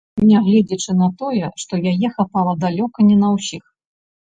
Нягледзячы 0.29 0.95
на 1.01 1.11
тое, 1.21 1.53
што 1.65 1.73
яе 1.95 2.07
хапала 2.19 2.59
далёка 2.67 2.99
не 3.13 3.23
на 3.23 3.29
ўсіх. 3.41 3.63